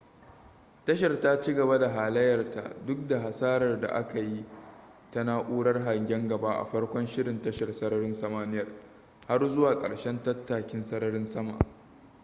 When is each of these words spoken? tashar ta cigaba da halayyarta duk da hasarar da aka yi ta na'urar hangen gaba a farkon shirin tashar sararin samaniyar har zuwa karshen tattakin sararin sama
tashar 0.85 1.21
ta 1.21 1.41
cigaba 1.41 1.79
da 1.79 1.89
halayyarta 1.89 2.85
duk 2.87 3.07
da 3.09 3.19
hasarar 3.19 3.81
da 3.81 3.87
aka 3.87 4.19
yi 4.19 4.45
ta 5.11 5.23
na'urar 5.23 5.79
hangen 5.83 6.27
gaba 6.27 6.47
a 6.53 6.65
farkon 6.65 7.07
shirin 7.07 7.41
tashar 7.41 7.73
sararin 7.73 8.13
samaniyar 8.13 8.67
har 9.27 9.49
zuwa 9.49 9.79
karshen 9.81 10.23
tattakin 10.23 10.83
sararin 10.83 11.25
sama 11.25 11.57